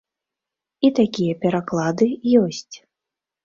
[0.89, 2.11] І такія пераклады
[2.43, 2.75] ёсць.